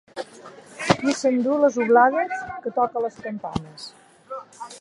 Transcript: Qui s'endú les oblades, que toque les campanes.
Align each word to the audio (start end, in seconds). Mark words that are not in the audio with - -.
Qui 1.01 1.13
s'endú 1.19 1.59
les 1.65 1.77
oblades, 1.85 2.35
que 2.65 2.75
toque 2.81 3.01
les 3.07 3.23
campanes. 3.27 3.89